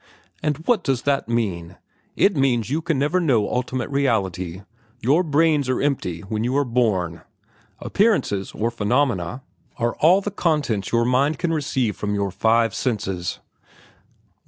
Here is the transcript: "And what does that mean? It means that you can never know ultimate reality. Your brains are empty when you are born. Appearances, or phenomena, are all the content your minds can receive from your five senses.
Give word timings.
"And 0.41 0.57
what 0.65 0.83
does 0.83 1.03
that 1.03 1.29
mean? 1.29 1.77
It 2.15 2.35
means 2.35 2.65
that 2.65 2.73
you 2.73 2.81
can 2.81 2.97
never 2.97 3.19
know 3.19 3.47
ultimate 3.47 3.87
reality. 3.91 4.63
Your 4.99 5.21
brains 5.21 5.69
are 5.69 5.79
empty 5.79 6.21
when 6.21 6.43
you 6.43 6.57
are 6.57 6.65
born. 6.65 7.21
Appearances, 7.79 8.51
or 8.53 8.71
phenomena, 8.71 9.43
are 9.77 9.93
all 9.97 10.19
the 10.19 10.31
content 10.31 10.91
your 10.91 11.05
minds 11.05 11.37
can 11.37 11.53
receive 11.53 11.95
from 11.97 12.15
your 12.15 12.31
five 12.31 12.73
senses. 12.73 13.41